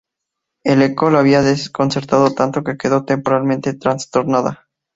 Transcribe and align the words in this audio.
El 0.63 0.81
eco 0.81 1.11
la 1.11 1.19
había 1.19 1.43
desconcertado 1.43 2.33
tanto 2.33 2.63
que 2.63 2.75
quedó 2.75 3.05
temporalmente 3.05 3.75
trastornada. 3.75 4.67